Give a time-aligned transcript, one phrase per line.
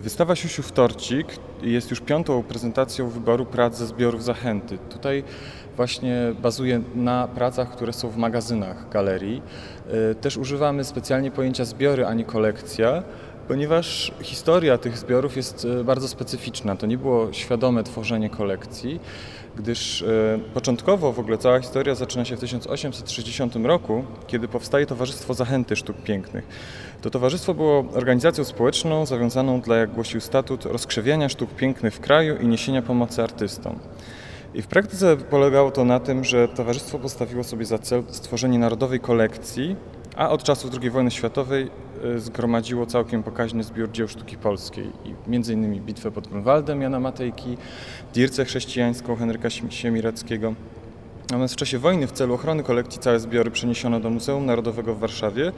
[0.00, 1.26] Wystawa Siusiu Wtorcik
[1.62, 4.78] jest już piątą prezentacją wyboru prac ze zbiorów Zachęty.
[4.78, 5.24] Tutaj
[5.76, 9.42] właśnie bazuje na pracach, które są w magazynach galerii.
[10.12, 13.02] Y, Też używamy specjalnie pojęcia zbiory, a nie kolekcja,
[13.48, 16.76] ponieważ historia tych zbiorów jest y, bardzo specyficzna.
[16.76, 19.00] To nie było świadome tworzenie kolekcji,
[19.56, 25.34] gdyż y, początkowo w ogóle cała historia zaczyna się w 1860 roku, kiedy powstaje Towarzystwo
[25.34, 26.44] Zachęty Sztuk Pięknych.
[27.02, 32.36] To towarzystwo było organizacją społeczną zawiązaną dla, jak głosił statut, rozkrzewiania sztuk pięknych w kraju
[32.36, 33.78] i niesienia pomocy artystom.
[34.54, 39.00] I w praktyce polegało to na tym, że towarzystwo postawiło sobie za cel stworzenie narodowej
[39.00, 39.76] kolekcji,
[40.16, 41.70] a od czasów II wojny światowej
[42.04, 44.90] y, zgromadziło całkiem pokaźny zbiór dzieł sztuki polskiej.
[45.26, 47.56] Innymi Bitwę pod Grunwaldem Jana Matejki,
[48.14, 50.54] Dircę chrześcijańską Henryka Siem- Siemireckiego.
[51.22, 54.98] Natomiast w czasie wojny w celu ochrony kolekcji całe zbiory przeniesiono do Muzeum Narodowego w
[54.98, 55.52] Warszawie,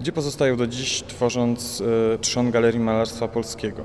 [0.00, 3.82] gdzie pozostają do dziś, tworząc y, trzon Galerii Malarstwa Polskiego.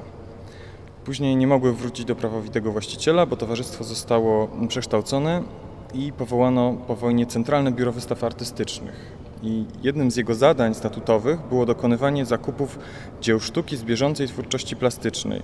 [1.05, 5.43] Później nie mogły wrócić do prawowitego właściciela, bo towarzystwo zostało przekształcone
[5.93, 9.26] i powołano po wojnie Centralne Biuro Wystaw Artystycznych.
[9.43, 12.79] I jednym z jego zadań statutowych było dokonywanie zakupów
[13.21, 15.41] dzieł sztuki z bieżącej twórczości plastycznej,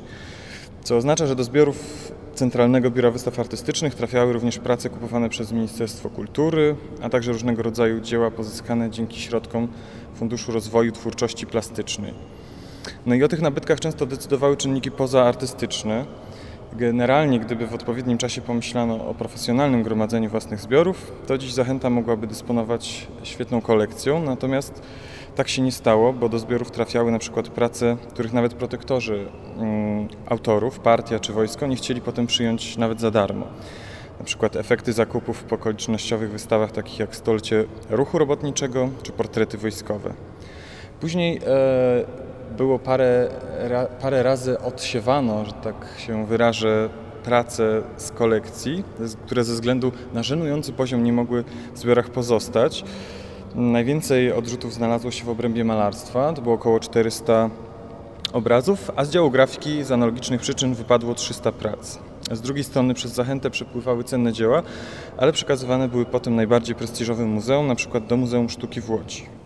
[0.84, 6.10] co oznacza, że do zbiorów Centralnego Biura Wystaw Artystycznych trafiały również prace kupowane przez Ministerstwo
[6.10, 9.68] Kultury, a także różnego rodzaju dzieła pozyskane dzięki środkom
[10.16, 12.14] Funduszu Rozwoju Twórczości Plastycznej.
[13.06, 16.06] No i o tych nabytkach często decydowały czynniki pozaartystyczne.
[16.76, 22.28] Generalnie, gdyby w odpowiednim czasie pomyślano o profesjonalnym gromadzeniu własnych zbiorów, to dziś Zachęta mogłaby
[22.28, 24.82] dysponować świetną kolekcją, natomiast
[25.36, 30.08] tak się nie stało, bo do zbiorów trafiały na przykład prace, których nawet protektorzy mm,
[30.26, 33.48] autorów, partia czy wojsko nie chcieli potem przyjąć nawet za darmo.
[34.20, 40.14] Na przykład efekty zakupów w okolicznościowych wystawach takich jak stolecie ruchu robotniczego czy portrety wojskowe.
[41.00, 42.23] Później e,
[42.58, 46.90] było parę, ra, parę razy odsiewano, że tak się wyrażę,
[47.24, 48.84] prace z kolekcji,
[49.26, 51.44] które ze względu na żenujący poziom nie mogły
[51.74, 52.84] w zbiorach pozostać.
[53.56, 57.50] Najwięcej odrzutów znalazło się w obrębie malarstwa, to było około 400
[58.34, 62.00] obrazów, a z działu grafiki z analogicznych przyczyn wypadło 300 prac.
[62.32, 64.64] Z drugiej strony przez zachętę przepływały cenne dzieła,
[65.18, 69.43] ale przekazywane były potem najbardziej prestiżowym muzeum, na przykład do Muzeum Sztuki w Łodzi.